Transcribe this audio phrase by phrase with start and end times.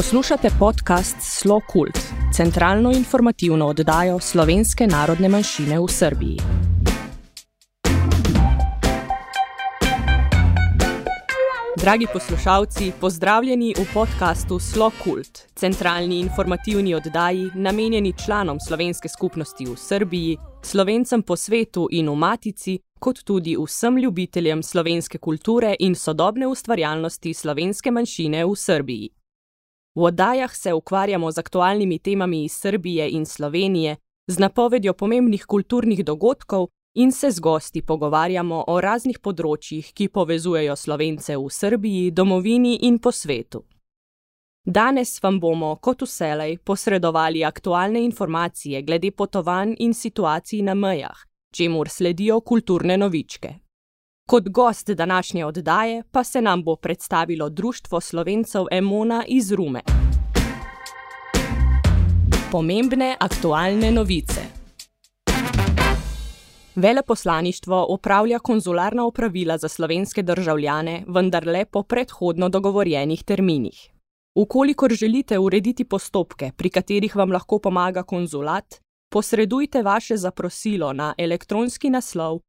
[0.00, 1.98] Poslušate podcast Slo Kult,
[2.32, 6.36] centralno informativno oddajo slovenske narodne manjšine v Srbiji.
[11.76, 19.76] Dragi poslušalci, pozdravljeni v podkastu Slo Kult, centralni informativni oddaji, namenjeni članom slovenske skupnosti v
[19.76, 26.46] Srbiji, slovencem po svetu in v Matici, kot tudi vsem ljubiteljem slovenske kulture in sodobne
[26.46, 29.19] ustvarjalnosti slovenske manjšine v Srbiji.
[29.94, 36.04] V oddajah se ukvarjamo z aktualnimi temami iz Srbije in Slovenije, z napovedjo pomembnih kulturnih
[36.04, 42.78] dogodkov in se z gosti pogovarjamo o raznih področjih, ki povezujejo slovence v Srbiji, domovini
[42.86, 43.64] in po svetu.
[44.66, 51.16] Danes vam bomo, kot vselej, posredovali aktualne informacije glede potovanj in situacij na mejah,
[51.54, 53.54] čemur sledijo kulturne novičke.
[54.30, 59.80] Kot gost današnje oddaje pa se nam bo predstavilo Društvo slovencev Emona iz Rume.
[62.52, 64.40] Pomembne aktualne novice.
[66.74, 73.90] Veleposlaništvo upravlja konzularna opravila za slovenske državljane, vendar le po predhodno dogovorjenih terminih.
[74.34, 78.74] Ukolikor želite urediti postopke, pri katerih vam lahko pomaga konzulat,
[79.12, 82.40] posredujte vaše zaprosilo na elektronski naslov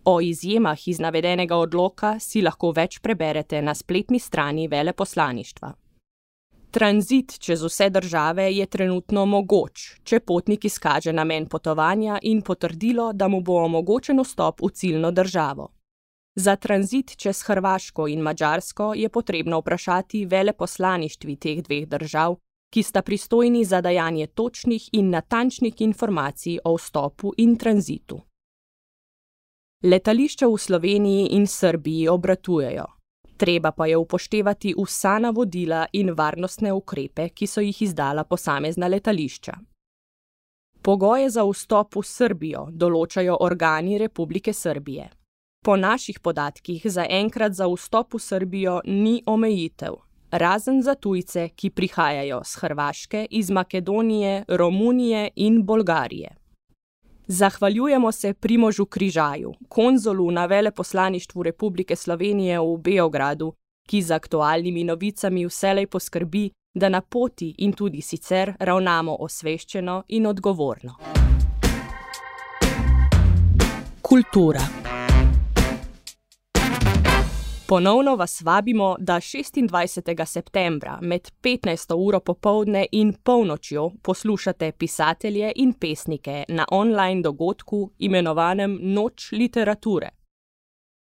[0.04, 5.72] O izjemah iz navedenega odloka si lahko več preberete na spletni strani veleposlaništva.
[6.70, 13.28] Tranzit čez vse države je trenutno mogoč, če potnik izkaže namen potovanja in potrdilo, da
[13.28, 15.72] mu bo omogočen vstop v ciljno državo.
[16.34, 22.36] Za tranzit čez Hrvaško in Mačarsko je potrebno vprašati veleposlaništvi teh dveh držav,
[22.70, 28.20] ki sta pristojni za dajanje točnih in natančnih informacij o vstopu in tranzitu.
[29.82, 32.99] Letališča v Sloveniji in Srbiji obratujejo.
[33.40, 39.54] Treba pa je upoštevati vsa navodila in varnostne ukrepe, ki so jih izdala posamezna letališča.
[40.82, 45.08] Pogoje za vstop v Srbijo določajo organi Republike Srbije.
[45.64, 49.96] Po naših podatkih za enkrat za vstop v Srbijo ni omejitev,
[50.30, 56.39] razen za tujce, ki prihajajo z Hrvaške, iz Makedonije, Romunije in Bolgarije.
[57.32, 63.52] Zahvaljujemo se Primožu Križaju, konzulu na veleposlaništvu Republike Slovenije v Beogradu,
[63.88, 70.26] ki z aktualnimi novicami vselej poskrbi, da na poti in tudi sicer ravnamo osveščeno in
[70.26, 70.94] odgovorno.
[74.02, 74.79] Kultura.
[77.70, 80.24] Ponovno vas vabimo, da 26.
[80.26, 81.94] septembra med 15.
[81.96, 90.08] uro popovdne in polnočjo poslušate pisatelje in pesnike na online dogodku imenovanem Noč literature.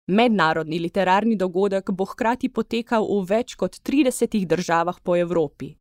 [0.08, 5.76] Mednarodni literarni dogodek bo hkrati potekal v več kot 30 državah po Evropi.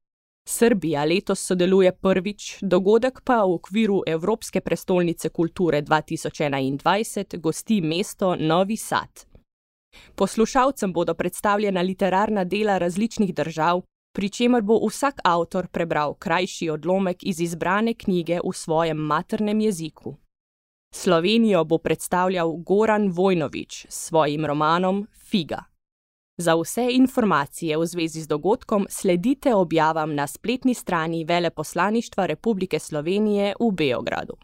[0.49, 8.77] Srbija letos sodeluje prvič, dogodek pa v okviru Evropske prestolnice kulture 2021 gosti mesto Novi
[8.77, 9.36] Sad.
[10.15, 13.83] Poslušalcem bodo predstavljena literarna dela različnih držav,
[14.17, 20.17] pri čemer bo vsak avtor prebral krajši odlomek iz izbrane knjige v svojem maternem jeziku.
[20.95, 25.65] Slovenijo bo predstavljal Goran Vojnovič s svojim romanom Figa.
[26.39, 33.55] Za vse informacije v zvezi z dogodkom sledite objavam na spletni strani Veleposlaništva Republike Slovenije
[33.61, 34.37] v Beogradu.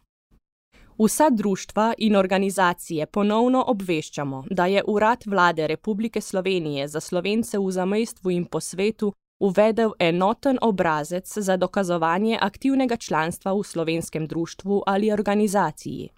[0.99, 7.71] Vsa društva in organizacije ponovno obveščamo, da je Urad Vlade Republike Slovenije za slovence v
[7.71, 15.13] zamejstvu in po svetu uvedel enoten obrazec za dokazovanje aktivnega članstva v slovenskem društvu ali
[15.13, 16.09] organizaciji.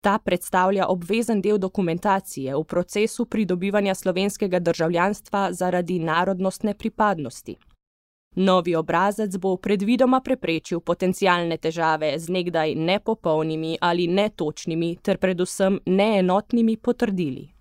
[0.00, 7.56] Ta predstavlja obvezen del dokumentacije v procesu pridobivanja slovenskega državljanstva zaradi narodnostne pripadnosti.
[8.36, 16.76] Novi obrazec bo predvidoma preprečil potencijalne težave z nekdaj nepopolnimi ali netočnimi ter predvsem neenotnimi
[16.76, 17.54] potrdili.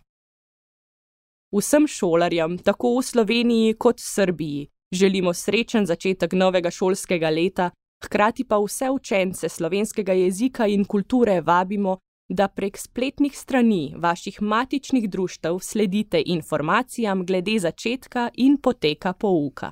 [1.53, 7.69] Vsem šolarjem, tako v Sloveniji kot v Srbiji, želimo srečen začetek novega šolskega leta,
[8.05, 11.97] hkrati pa vse učence slovenskega jezika in kulture vabimo,
[12.29, 19.71] da prek spletnih strani vaših matičnih društev sledite informacijam glede začetka in poteka pouka.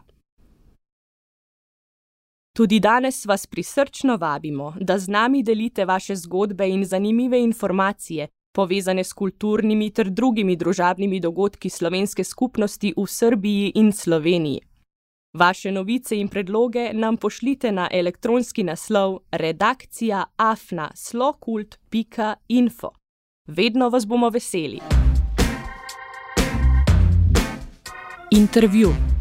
[2.53, 9.03] Tudi danes vas prisrčno vabimo, da z nami delite vaše zgodbe in zanimive informacije, povezane
[9.03, 14.61] s kulturnimi ter drugimi družabnimi dogodki slovenske skupnosti v Srbiji in Sloveniji.
[15.33, 22.89] Vaše novice in predloge nam pošljite na elektronski naslov redakcija afna.slokult.info.
[23.47, 24.79] Vedno vas bomo veseli.
[28.31, 29.20] Intervju.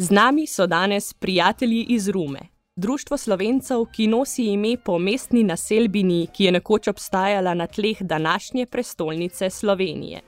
[0.00, 2.40] Z nami so danes prijatelji iz Rume,
[2.76, 8.66] društvo slovencev, ki nosi ime po mestni naselbini, ki je nekoč obstajala na tleh današnje
[8.66, 10.20] prestolnice Slovenije.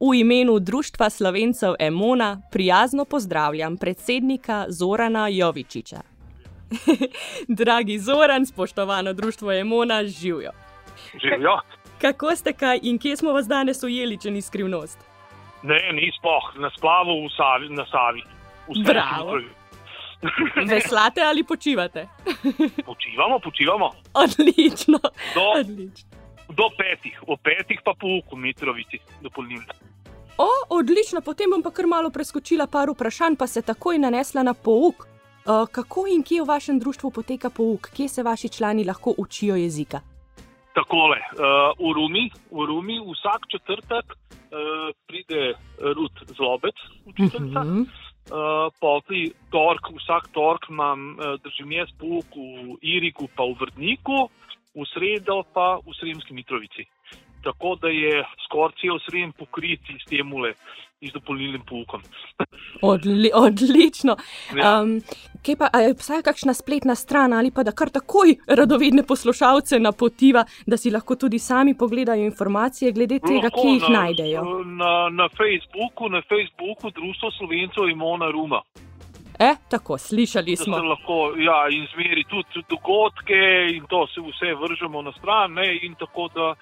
[0.00, 6.00] V imenu Društva slovencev Emona prijazno pozdravljam predsednika Zorana Jovičiča.
[7.60, 10.50] Dragi Zoran, spoštovano društvo Emona, živijo.
[11.22, 11.60] Živijo.
[12.00, 14.98] Kako ste kaj in kje smo vas danes ujeli, če ni skrivnost?
[15.62, 18.39] Ne, ni spoh, na splavu v Savi, na Savi.
[18.84, 19.40] Bravo.
[20.70, 22.08] Veslate ali počivate?
[22.90, 23.90] počivamo, počivamo.
[24.14, 24.98] Odlično.
[25.34, 26.10] Do, Odlično.
[26.48, 29.72] do petih, o petih pa pouk v Mitrovici, dopolnilno.
[30.40, 34.54] O, odlično, potem bom pa kar malo preskočila par vprašanj, pa se takoj nanesla na
[34.54, 35.06] pouk.
[35.40, 39.56] Uh, kako in kje v vašem društvu poteka pouk, kje se vaši člani lahko učijo
[39.56, 40.00] jezika?
[40.74, 45.54] Takole, uh, v, Rumi, v Rumi vsak četrtek uh, pride
[45.96, 46.76] Rud Zlobec,
[47.06, 47.60] učiteljica.
[47.60, 47.86] Uh -huh.
[48.30, 54.28] Uh, Poti tork, vsak tork imam, uh, držim jaz pouk v Iriku, pa v Vrtniku,
[54.70, 56.86] v sredo pa v Sremski Mitrovici.
[57.42, 60.54] Tako da je skoraj cel srem pokrit s tem ule,
[61.08, 62.02] z dopolnilnim poukom.
[62.82, 64.16] Odli, odlično.
[64.56, 64.80] Ja.
[64.82, 65.00] Um,
[65.46, 70.44] kaj pa, je obstaja kakšna spletna stran ali pa da kar takoj radovedne poslušalce napotiva,
[70.66, 74.44] da si lahko tudi sami pogledajo informacije glede tega, Lahko kje jih na, najdejo?
[74.64, 78.62] Na, na Facebooku, na Facebooku Društvo Slovencev Imona Ruma.
[79.40, 80.76] E, tako, slišali smo.
[80.76, 85.52] lahko ja, in zmeri tudi dogodke, in to se vse vržemo na stran.
[85.52, 86.54] Ne, in tako da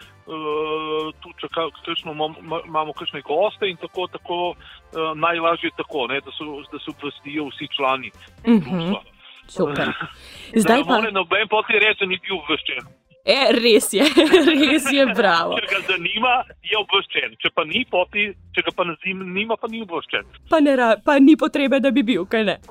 [1.22, 4.56] tu če ka- kakšno imamo, kakšne goste, in tako, tako uh,
[5.16, 8.10] najlažje tako, ne, da, so, da se obvestijo vsi člani.
[8.46, 9.00] Mhm, društva.
[9.48, 9.86] super.
[9.86, 10.08] Da
[10.62, 12.84] Zdaj ne pa, more noben poti reči, da ni bil obveščen.
[13.28, 14.04] E, res je,
[14.48, 15.58] res je, bravo.
[15.60, 17.36] Če ga zanima, je obveščen.
[17.42, 20.28] Če pa ni poti, če ga pa ne zanima, pa ni obveščen.
[20.50, 22.58] Pa, ne, pa ni potrebe, da bi bil, kaj ne.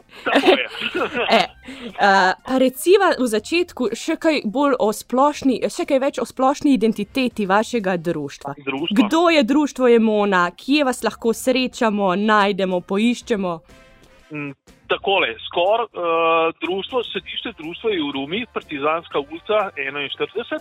[1.28, 1.40] E,
[2.00, 4.38] uh, pa reciva v začetku še kaj
[4.96, 8.56] splošni, še kaj več o splošni identiteti vašega društva.
[8.64, 8.96] Društva.
[8.96, 13.60] Kdo je društvo Emona, kje vas lahko srečamo, najdemo, poiščemo?
[14.31, 14.51] Mm,
[14.88, 20.60] Takole, skoraj uh, društvo, sedišče društva je v Rumi, Partizanska ulica 41.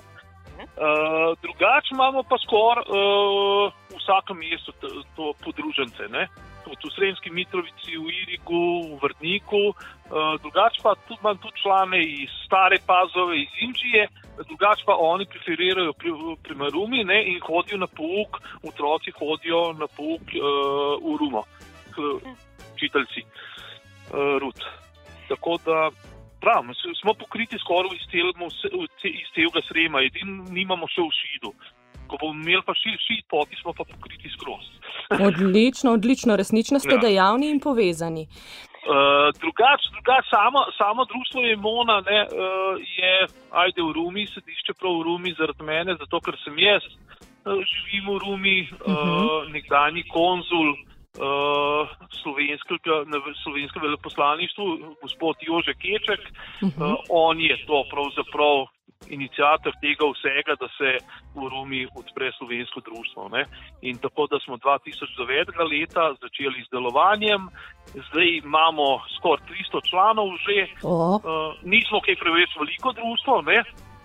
[0.56, 6.02] Uh, drugače imamo pa skoraj uh, v vsakem mestu t- to podružence.
[6.10, 6.26] Ne?
[6.64, 12.00] Tudi v Sremski Mitrovici, v Iriku, v Vrtniku, uh, drugače pa tudi imam tudi člane
[12.02, 14.08] iz Stare Pazove, iz Imžije,
[14.48, 16.10] drugače pa oni preferirajo pri,
[16.42, 17.18] pri Marumi ne?
[17.30, 21.42] in hodijo na pouk, otroci hodijo na pouk uh, v Rumo,
[21.94, 21.96] k
[22.76, 24.60] učiteljci uh, Rud.
[25.28, 25.90] Tako da,
[26.40, 28.46] pravim, smo pokriti skoraj iz, celmo,
[29.02, 31.50] iz celega srema, edino nimamo še v šidu.
[32.06, 34.62] Ko bomo imeli pa šil šit, poti smo pa pokriti skroz.
[35.28, 37.02] Odlično, odlično, resnično ste Ja.
[37.02, 38.28] dejavni in povezani.
[38.86, 43.14] Uh, drugač, drugač, samo, samo društvo Emona ne, uh, je,
[43.50, 48.14] ajde v Rumi, sedišče prav v Rumi zaradi mene, zato ker sem jaz, uh, živim
[48.14, 49.50] v Rumi, uh, Mhm.
[49.52, 50.78] nekdani konzul uh,
[53.42, 54.64] slovenskem veleposlaništvu,
[55.02, 56.22] gospod Jože Keček.
[56.26, 56.92] Uh -huh.
[56.92, 58.66] uh, on je to pravzaprav
[59.08, 60.90] inicijator tega vsega, da se
[61.34, 63.28] v Rumi odpre slovensko društvo.
[63.28, 63.42] Ne?
[63.82, 65.52] In tako da smo 2009.
[65.72, 67.48] leta začeli z delovanjem,
[68.08, 71.20] zdaj imamo skoraj 300 članov že, oh.
[71.20, 73.42] uh, nismo kaj preveč veliko društvo.
[73.42, 73.58] Ne?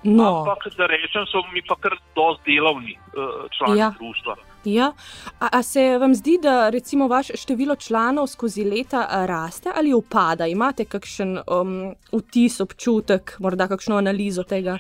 [0.03, 0.23] No.
[0.41, 3.93] Ampak, da rečem, so mi pa kar dosti delovni uh, člani ja.
[3.99, 4.35] društva.
[4.65, 4.91] Ja.
[5.39, 10.47] A, a se vam zdi, da recimo vaše število članov skozi leta raste ali upada?
[10.47, 14.77] Imate kakšen um, vtis, občutek, morda kakšno analizo tega?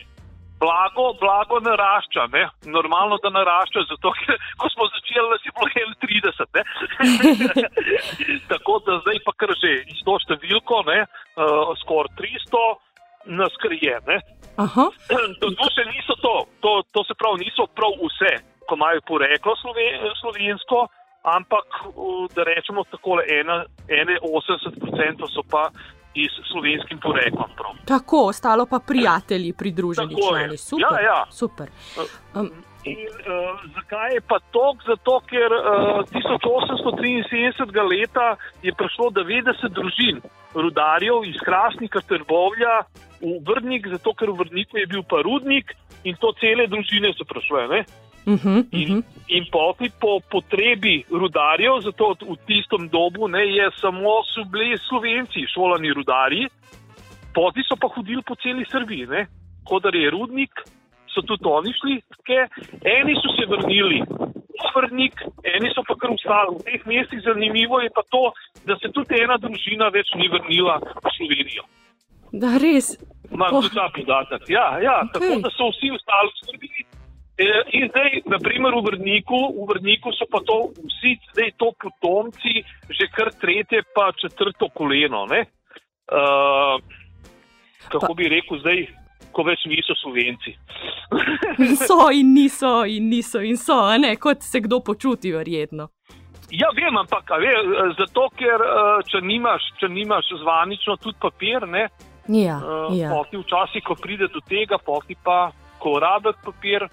[0.61, 2.43] Blago, blago narašča, ne?
[2.65, 5.67] normalno da narašča, zato ker ko smo začeli, nas je bilo
[6.05, 6.45] 30.
[8.51, 12.61] Tako da zdaj pa kar že iz to številko, uh, skoraj 300,
[13.25, 13.97] nas kar je.
[15.41, 19.53] To, to še niso to, to, to se pravi, niso prav vse ko imajo poreklo
[20.21, 20.87] slovensko,
[21.37, 21.67] ampak
[22.35, 23.19] da rečemo tako,
[23.87, 25.69] ene 80% so pa
[26.13, 27.49] iz slovenskim poreklom.
[27.57, 27.71] Prav.
[27.85, 30.57] Tako, ostalo pa prijatelji, pridruženi člani.
[30.57, 30.87] Super.
[30.91, 31.25] Ja, ja.
[31.31, 31.67] super.
[32.35, 32.51] Um,
[32.83, 34.73] In, uh, zakaj je pa to?
[34.87, 37.61] Zato, ker uh, 1873.
[37.85, 40.21] leta je prišlo 90 družin
[40.53, 42.81] rudarjev iz Krasnika, Trbovlja
[43.21, 47.21] v Vrnik, zato ker v Vrniku je bil pa rudnik in to cele družine se
[47.21, 47.85] prišle.
[48.25, 48.65] Uh -huh, uh -huh.
[48.71, 54.77] In, in poti po potrebi rudarjev, zato v tistem dobu ne, je samo so bili
[54.77, 56.47] slovenci, šolani rudarji,
[57.33, 59.07] poti so pa hodili po celi Srbiji,
[59.63, 60.51] kot je rudnik,
[61.13, 62.39] so tudi oni šli, ke,
[62.97, 64.01] eni so se vrnili.
[64.75, 66.55] Vrnik, eni so pa kar ustali.
[66.55, 68.31] V teh mestih zanimivo je pa to,
[68.65, 71.63] da se tudi ena družina več ni vrnila v Slovenijo.
[72.31, 72.95] Da, res.
[73.31, 73.61] Imam oh.
[73.61, 74.47] tudi ta podatek.
[74.49, 75.11] Ja, ja okay.
[75.13, 76.80] tako da so vsi ostali v Sloveniji.
[77.41, 77.45] E,
[77.77, 83.09] in zdaj, naprimer, v Vrniku, v Vrniku so pa to vsi, zdaj to potomci, že
[83.09, 85.25] kar tretje, pa četrto koleno.
[85.25, 86.77] Uh,
[87.89, 88.85] kako bi rekel, zdaj,
[89.33, 90.53] ko več niso slovenci.
[91.87, 95.89] so in niso, in niso, in so, ne, kot se kdo počuti, verjetno.
[96.51, 97.51] Ja, vem, ampak ve,
[97.97, 98.61] zato, ker
[99.07, 101.87] če nimaš, če nimaš zvanično tudi papir, ne.
[102.29, 102.59] Ja,
[102.93, 103.15] ja.
[103.31, 105.39] Včasih, ko pride do tega, pa
[105.81, 106.85] ko rabiš papir,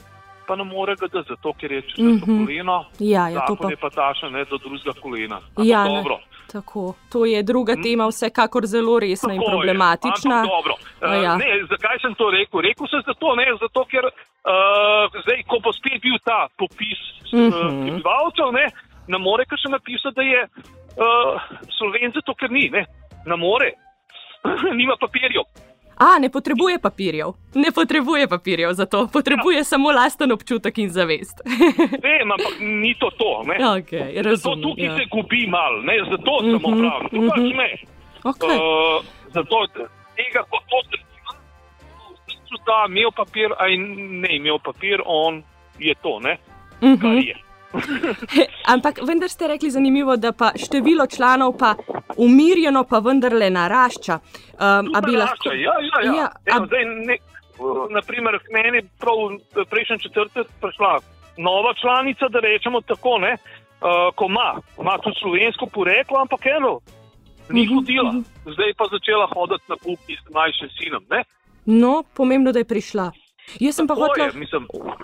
[0.49, 2.47] pa ne more ga da, zato ker je čez mm -hmm.
[2.47, 2.85] koleno.
[2.99, 3.71] Ja, ja, to pa...
[3.71, 5.39] je pa taša, ne do drugega kolena.
[5.73, 6.19] Ja, dobro.
[6.53, 7.83] Tako, to je druga hm?
[7.83, 10.39] tema, vsekakor zelo resna Tako in problematična.
[10.45, 11.37] Je, uh, ja.
[11.37, 12.61] ne, zakaj sem to rekel?
[12.69, 14.13] Rekel sem zato, ne, zato ker uh,
[15.23, 17.03] zdaj, ko bo spet bil ta popis
[17.33, 17.83] mm -hmm.
[17.83, 18.67] prebivalcev, ne,
[19.13, 20.41] ne more kar še napisati, da je
[21.05, 21.33] uh,
[21.79, 22.83] sloven, zato ker ni, ne,
[23.31, 23.69] ne more,
[24.81, 25.45] nima papirjev.
[25.99, 27.33] A, ne potrebuje papirjev.
[27.55, 29.65] Ne potrebuje papirjev za to, potrebuje ja.
[29.65, 31.41] samo lasten občutek in zavest.
[32.05, 33.43] Vem, ampak ni to to.
[33.59, 34.97] Okay, razumem, zato tukaj ja.
[34.97, 35.97] se gubi mal, ne?
[36.11, 37.09] zato uh -huh, samo mhm, pravim.
[37.11, 37.31] To uh -huh.
[37.31, 37.71] pač ne.
[38.25, 38.57] Okay.
[38.57, 39.67] Uh, zato
[40.17, 41.09] tega, ko to se
[42.67, 43.65] da imel papir, a
[44.23, 45.43] ne imel papir, on
[45.79, 46.39] je to, ne?
[46.81, 47.01] Uh -huh.
[47.01, 47.37] Kar je.
[48.75, 51.75] Ampak vendar ste rekli zanimivo, da pa število članov pa
[52.19, 54.19] umirjeno, pa vendarle narašča.
[54.19, 55.53] Um, lahko...
[55.53, 56.13] Ja, ja, ja.
[56.15, 57.17] ja Evo, zdaj, ne,
[57.91, 59.17] naprimer, k meni prav
[59.71, 60.99] prejšnji četrtek prišla
[61.39, 64.49] nova članica, da rečemo tako, ne, uh, ko ima,
[64.81, 66.81] ima tudi slovensko poreklo, ampak eno,
[67.51, 68.13] ni mhm, hodila.
[68.13, 68.53] Mhm.
[68.55, 71.05] Zdaj pa začela hoditi na kup s mlajšim sinom.
[71.11, 71.25] Ne?
[71.67, 73.11] No, pomembno, da je prišla.
[73.61, 74.31] Jaz sem pa hotel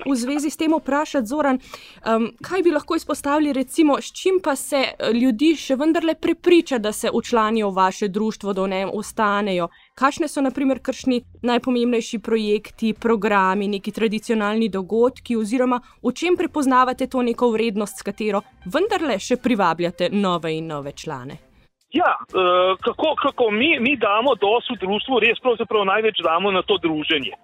[0.05, 1.59] v zvezi s tem vprašati, Zoran,
[2.05, 6.79] um, kaj bi lahko izpostavili, recimo, s čim pa se eh, ljudi še vendarle prepriča,
[6.79, 9.69] da se učlanijo v vaše društvo, da v njem ostanejo.
[9.95, 17.23] Kakšne so, naprimer, kršni najpomembnejši projekti, programi, neki tradicionalni dogodki, oziroma v čem prepoznavate to
[17.23, 21.41] neko vrednost, s katero vendarle še privabljate nove in nove člane?
[21.95, 26.63] Ja, uh, kako, kako mi, mi damo dosto v društvu, res pravzaprav največ damo na
[26.67, 27.39] to druženje.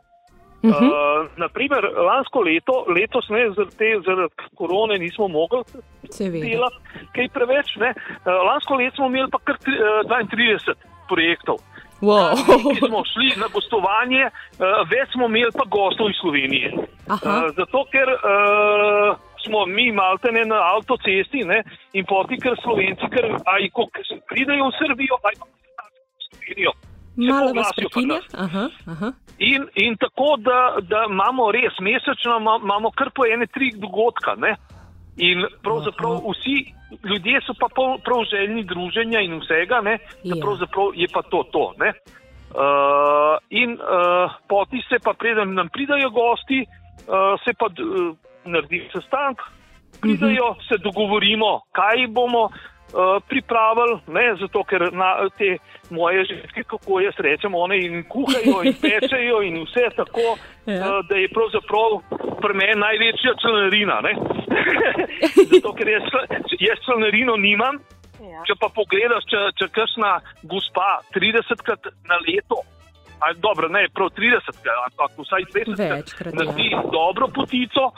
[0.62, 0.86] Uh -huh.
[0.86, 5.62] uh, naprimer, lansko leto, letos ne, zaradi, zaradi korone nismo mogli
[6.18, 6.76] delati
[7.14, 7.76] kaj preveč.
[7.76, 7.94] Ne.
[7.96, 10.74] Uh, lansko leto smo imeli pa kar tri, uh, 32
[11.08, 11.56] projektov.
[12.00, 12.32] Wow.
[12.32, 16.68] Uh, smo šli na gostovanje, uh, več smo imeli pa gostov iz Slovenije.
[17.08, 21.62] Uh, zato, ker uh, smo mi malte ne na avtocesti ne,
[21.92, 23.88] in poti, ker Slovenci, ker ajko,
[24.28, 26.72] pridejo v Srbijo, ajko, v Slovenijo.
[27.28, 28.20] Malo vas prekinja.
[29.38, 34.34] In, in tako, da, da imamo res mesečno, imamo kar po ene tri dogodka.
[34.34, 34.54] Ne?
[35.16, 36.58] In pravzaprav vsi
[37.04, 37.68] ljudje so pa
[38.04, 39.98] prav željni druženja in vsega, ne?
[40.24, 40.40] da ja.
[40.42, 41.72] pravzaprav je pa to to.
[42.50, 48.88] Uh, in uh, poti se pa, preden nam pridajo gosti, uh, se pa uh, naredi
[48.92, 49.38] sestanek,
[50.00, 50.68] pridajo, uh -huh.
[50.68, 52.50] se dogovorimo, kaj bomo
[52.92, 55.56] uh, pripravili, ne, zato ker na te
[55.90, 60.80] moje ženske, kako jaz rečem, one in kuhajo in pečejo in vse tako, ja.
[60.80, 62.00] uh, da je pravzaprav
[62.42, 64.00] pri meni največja članarina.
[65.52, 66.12] zato ker jaz,
[66.58, 67.80] jaz članarino nimam.
[68.20, 68.42] Ja.
[68.46, 70.18] Če pa pogledaš, če, če kakšna
[70.48, 72.60] gospa 30krat na leto,
[73.20, 76.82] ali dobro, ne prav 30krat, ampak vsaj 20krat naredi ja.
[76.92, 77.90] dobro potico,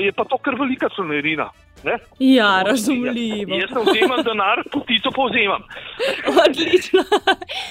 [0.00, 1.50] je pa to kar velika sonerina.
[1.84, 1.98] Ne?
[2.18, 3.54] Ja, razumljivo.
[3.54, 5.62] Jaz sem vzemem denar, potico pa vzemam.
[6.44, 7.02] Odlično.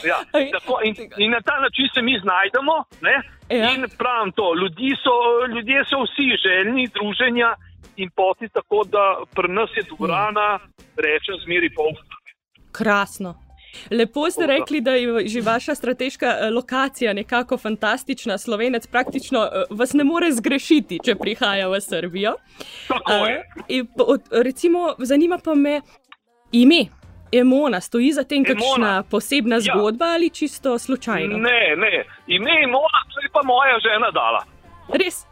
[0.10, 0.18] ja,
[0.52, 2.76] tako, in, in na ta način se mi znajdemo.
[3.10, 3.74] Ja.
[3.74, 5.16] In pravim to, ljudje so,
[5.56, 7.56] ljudje so vsi željni druženja
[7.96, 9.04] in poti tako, da
[9.36, 10.60] pri nas je dvorana,
[11.06, 11.92] rečem, zmeri pol.
[12.72, 13.43] Krasno.
[13.92, 18.38] Lepo ste rekli, da je že vaša strateška eh, lokacija nekako fantastična.
[18.38, 22.36] Slovenec praktično eh, vas ne more zgrešiti, če prihaja v Srbijo.
[22.90, 25.82] Uh, recimo, zanima pa me
[26.52, 26.86] ime.
[27.34, 29.62] Emona, stoji za tem kakšna posebna ja.
[29.62, 30.14] zgodba ja.
[30.14, 31.38] ali čisto slučajno?
[31.38, 34.44] Ne, ne, ime Emona, to je pa moja žena dala.
[34.94, 35.26] Res?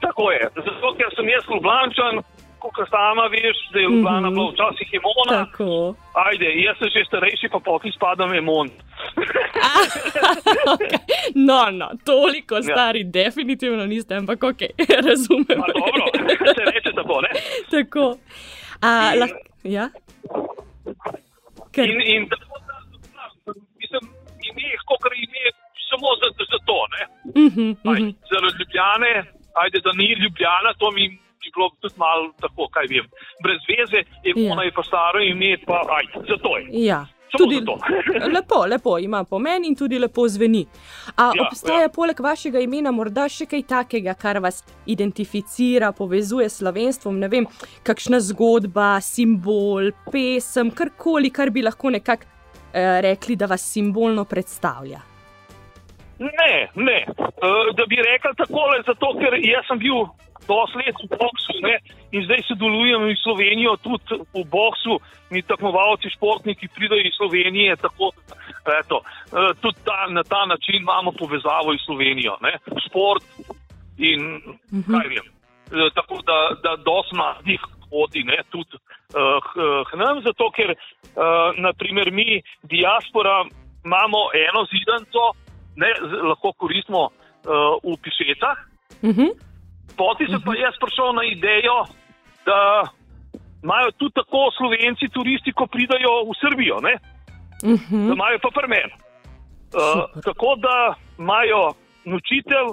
[0.00, 2.22] Tako je, zato ker sem jaz Ljubljančan,
[2.60, 4.34] kot sama veš, da je Ljubljana mm -hmm.
[4.34, 5.44] bila včasih imona.
[5.44, 5.94] Tako.
[6.26, 8.68] Ajde, jaz sem že starejši, pa poti spadam imon.
[10.74, 10.98] okay.
[11.48, 12.62] No, no, toliko ja.
[12.62, 13.10] stari, ja.
[13.20, 14.60] definitivno niste, ampak ok,
[15.08, 15.58] razumem.
[15.74, 16.04] Dobro,
[16.56, 17.30] se reče tako, ne?
[17.74, 18.04] Tako.
[18.80, 19.28] A, in,
[19.76, 19.86] ja?
[21.74, 21.84] Ker...
[21.90, 22.76] In, in tako, da,
[23.80, 24.02] mislim,
[24.48, 25.42] ime, kot ime,
[25.90, 27.02] samo za, za to, ne?
[27.40, 28.14] Mm -hmm, mm -hmm.
[28.30, 31.04] Zaradi Ljubljane ajde, da ni ljubljena, to mi
[31.48, 33.06] je bilo tudi malo tako, kaj vem.
[33.44, 34.52] Brez veze, je ja.
[34.52, 36.84] ona je pa staro ime, pa ajde, zato je.
[36.86, 37.06] Ja.
[37.36, 37.60] Tudi,
[38.36, 40.66] lepo, lepo ima pomen in tudi lepo zveni.
[41.16, 41.88] A ja, obstaja ja.
[41.88, 47.18] poleg vašega imena morda še kaj takega, kar vas identificira, povezuje s slovenstvom?
[47.20, 47.48] Ne vem,
[47.84, 52.24] kakšna zgodba, simbol, pesem, karkoli, kar bi lahko nekako
[52.72, 55.04] eh, rekli, da vas simbolno predstavlja.
[56.18, 57.04] Ne, ne.
[57.18, 60.08] Uh, da bi rekel tako, zato ker jaz sem bil
[60.48, 61.76] dosled v boksu ne?
[62.12, 64.98] in zdaj sodelujem v Sloveniji, tudi v boksu,
[65.30, 67.76] mi tekmovalci, športniki pridajo iz Slovenije.
[67.76, 68.12] Tako,
[68.80, 72.56] eto, uh, tudi ta, na ta način imamo povezavo s Slovenijo, ne?
[72.88, 73.24] šport
[73.98, 74.80] in uh mhm.
[74.80, 75.00] -huh.
[75.00, 75.26] kaj vem.
[75.28, 78.38] Uh, tako da, da dosma jih hodi ne?
[78.50, 80.78] tudi uh, k nam, zato ker uh,
[81.56, 83.44] naprimer mi, diaspora,
[83.84, 85.22] imamo eno zidanco
[85.76, 85.90] ne,
[86.28, 87.12] lahko koristimo uh,
[87.84, 88.58] v pišetah.
[89.02, 89.47] Uh -huh.
[89.96, 90.44] Poti se -huh.
[90.44, 90.60] pa mhm.
[90.64, 91.78] jaz prišel na idejo,
[92.48, 92.58] da
[93.62, 98.06] imajo tudi tako slovenci, turisti, ko pridajo v Srbijo, uh -huh.
[98.08, 98.90] da imajo pa premen.
[98.94, 101.62] Uh, tako da imajo
[102.04, 102.68] nočitelj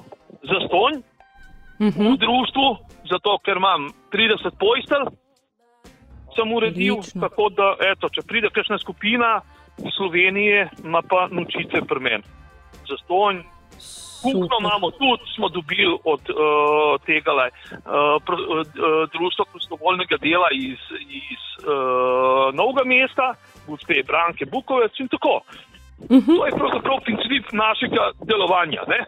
[0.50, 2.06] za stonj uh -huh.
[2.06, 2.20] v mhm.
[2.24, 2.68] društvu,
[3.12, 5.06] zato ker imam 30 pojstelj,
[6.36, 6.96] sem uredil.
[6.96, 7.22] Lično.
[7.22, 9.42] Tako da, eto, če pride kakšna skupina
[9.78, 12.22] iz Slovenije, ima pa nočitelj premen
[12.88, 13.44] za stonj.
[14.26, 16.38] Kuhno imamo tudi, smo dobili od uh,
[17.08, 17.50] tega uh,
[18.26, 18.64] pr, uh,
[19.16, 20.82] društva prostovoljnega dela iz,
[21.30, 23.28] iz uh, Novega mesta,
[23.68, 25.36] gospe Branke Bukovec in tako.
[25.42, 26.20] Uh mhm.
[26.26, 26.38] -huh.
[26.38, 28.82] To je pravzaprav princip našega delovanja.
[28.94, 29.00] Ne?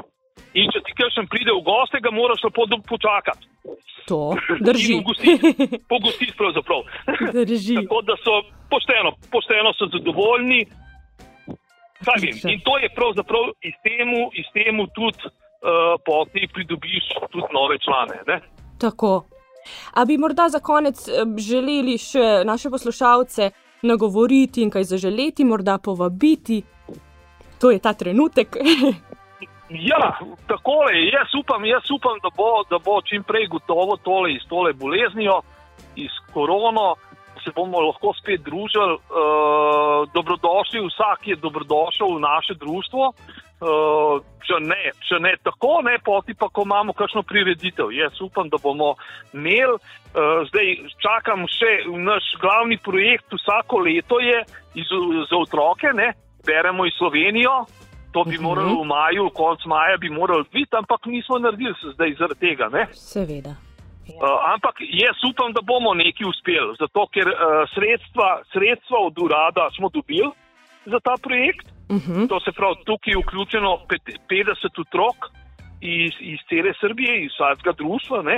[0.54, 3.44] In če ti kažem pride v goste, ga moraš lepo počakati.
[4.08, 4.36] To
[4.68, 4.94] drži.
[5.94, 6.80] Pogostiti, pravzaprav.
[7.46, 7.76] Drži.
[7.76, 8.34] tako da so
[8.72, 10.62] pošteno, pošteno so zadovoljni.
[12.54, 15.32] In to je pravzaprav iz temu, iz temu tudi uh,
[16.06, 18.22] poti pridobiš tudi nove člane.
[18.28, 18.42] Ne?
[18.80, 19.26] Tako.
[19.94, 25.78] A bi morda za konec eh, želeli še naše poslušalce nagovoriti in kaj zaželeti, morda
[25.78, 26.64] povabiti?
[27.60, 28.56] To je ta trenutek.
[29.92, 31.10] ja, tako je.
[31.10, 35.42] Jaz upam, jaz upam da, bo, da bo čim prej gotovo tole iz tole boleznijo,
[35.96, 36.96] iz korono
[37.44, 38.98] se bomo lahko spet družili.
[38.98, 43.12] Uh, dobrodošli, vsak je dobrodošel v naše društvo.
[43.58, 47.90] Uh, če, ne, če ne tako, ne poti pa, ko imamo kakšno prireditev.
[47.96, 48.94] Jaz upam, da bomo
[49.34, 49.80] imeli.
[50.14, 54.44] Uh, zdaj čakam še naš glavni projekt, vsako leto je
[54.78, 54.94] iz,
[55.30, 56.14] za otroke, ne?
[56.48, 57.66] beremo iz Slovenijo.
[58.16, 58.46] To bi uh mhm.
[58.46, 58.48] -huh.
[58.48, 62.70] moralo v maju, konec maja bi moralo biti, ampak nismo naredili se zdaj zaradi tega.
[62.70, 62.88] Ne?
[62.94, 63.67] Seveda.
[64.08, 69.68] Uh, ampak jaz upam, da bomo nekaj uspeli, zato ker uh, sredstva, sredstva od urada
[69.76, 70.32] smo dobili
[70.86, 71.68] za ta projekt.
[71.90, 72.12] Uh mhm.
[72.14, 72.30] -huh.
[72.30, 73.72] To se pravi, tukaj je vključeno
[74.30, 75.18] 50 otrok
[75.82, 78.34] iz, iz cele Srbije, iz vsakega društva, uh,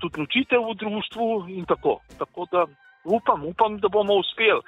[0.00, 2.00] tudi učitelj v društvu in tako.
[2.18, 2.66] tako da,
[3.04, 4.60] upam, upam, da bomo uspeli.
[4.60, 4.64] Uh,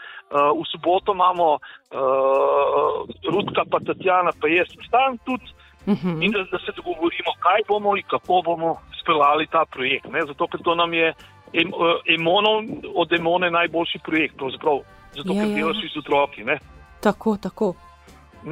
[0.60, 2.94] v soboto imamo uh,
[3.32, 5.46] Rudka, pa Tatjana, pa jaz, stan tudi
[5.86, 6.24] Uh -huh.
[6.24, 10.06] In da, da se dogovorimo, kaj bomo in kako bomo speljali ta projekt.
[10.10, 10.20] Ne?
[10.26, 11.14] Zato, ker to nam je
[11.52, 11.70] em,
[12.18, 12.52] emono,
[12.94, 14.78] od emone najboljši projekt, pravzaprav.
[15.12, 15.56] Zato, ja, ker ja.
[15.56, 16.44] delaš z otroki.
[16.44, 16.58] Ne?
[17.02, 17.74] Tako, tako.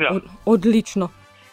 [0.02, 0.10] Ja.
[0.16, 1.08] Od, odlično.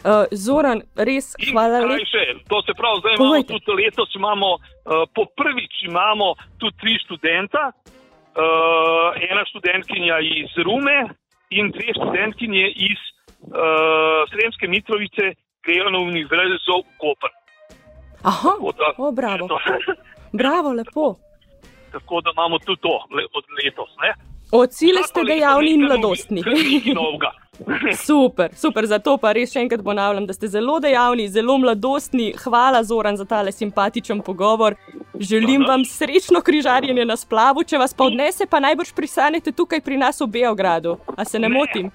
[0.07, 2.21] Uh, Zoran, res hvala lepa.
[2.51, 4.61] To se pravi, zdaj imamo tudi letos, imamo, uh,
[5.15, 6.27] po prvič imamo
[6.61, 10.99] tudi tri študenta, uh, ena študentkinja iz Rume
[11.49, 15.25] in dve študentkinje iz uh, Sremske Mitrovice,
[15.91, 17.31] na univerzo v Koper.
[18.23, 19.47] Aha, da, o, bravo.
[20.41, 21.15] bravo, lepo.
[21.91, 23.89] Tako da imamo tudi to le, od letos.
[24.01, 24.13] Ne?
[24.51, 26.43] Od cilja ste dejavni in mladostni.
[28.07, 32.31] super, super, zato pa res še enkrat ponavljam, da ste zelo dejavni, zelo mladostni.
[32.43, 34.75] Hvala, Zoran, za tale simpatičen pogovor.
[35.19, 35.71] Želim Aha.
[35.71, 40.21] vam srečno križarjenje na splavu, če vas pa odnese, pa najbrž prisanete tukaj pri nas
[40.21, 40.97] v Beogradu.
[41.15, 41.57] A se ne, ne.
[41.57, 41.91] motim?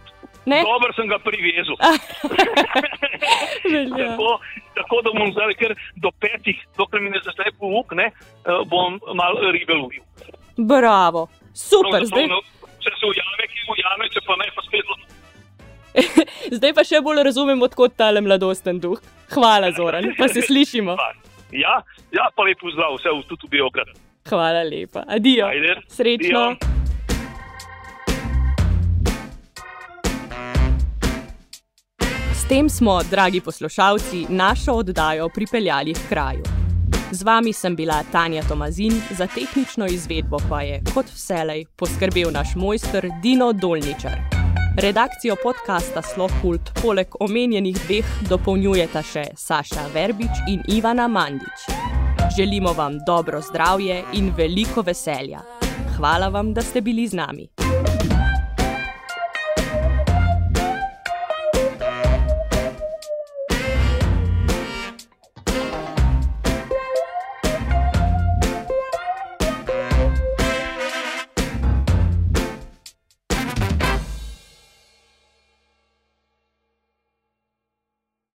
[0.47, 0.63] Ne?
[0.67, 1.77] Dobro sem ga privezal.
[3.99, 4.31] tako,
[4.75, 8.99] tako da bom zdaj, ker do petih, dokler mi ne začne pouk, ne, eh, bom
[9.15, 10.03] malo ribe lovil.
[10.59, 11.29] Bravo.
[11.55, 12.27] Super, zdaj.
[12.83, 14.85] Če se ujame, ki ujame, če pa ne, pa spet.
[16.59, 18.99] zdaj pa še bolj razumem, odkot ta mladosten duh.
[19.33, 20.99] Hvala, Zoran, pa se slišimo.
[21.53, 21.83] Ja,
[22.17, 23.91] ja pa lepo zdrav, vse v tudi Beograd.
[24.25, 25.51] Hvala lepa, adijo.
[25.85, 26.57] Srečno.
[26.57, 26.82] Adijo.
[32.43, 36.43] S tem smo, dragi poslušalci, našo oddajo pripeljali k kraju.
[37.11, 42.55] Z vami sem bila Tanja Tomazin, za tehnično izvedbo pa je, kot vselej, poskrbel naš
[42.57, 44.19] mojster Dino Dolničar.
[44.79, 51.71] Redakcijo podcasta Slokult poleg omenjenih dveh dopolnjujeta še Saša Verbič in Ivana Mandič.
[52.37, 55.47] Želimo vam dobro zdravje in veliko veselja.
[55.97, 57.62] Hvala vam, da ste bili z nami.